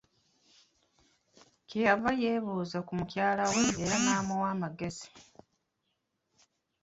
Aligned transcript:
Kye 1.67 1.79
yava 1.87 2.11
yeebuuza 2.21 2.77
ku 2.87 2.91
mukyala 2.97 3.43
we 3.53 3.63
era 3.83 3.95
n'amuwa 4.03 4.47
amagezi. 4.55 5.07